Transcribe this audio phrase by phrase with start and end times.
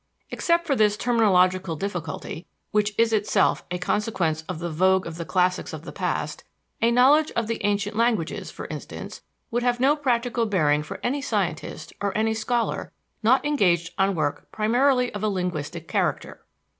[0.31, 5.25] Except for this terminological difficulty which is itself a consequence of the vogue of the
[5.25, 6.43] classics of the past
[6.81, 11.21] a knowledge of the ancient languages, for instance, would have no practical bearing for any
[11.21, 12.91] scientist or any scholar
[13.21, 16.41] not engaged on work primarily of a linguistic character.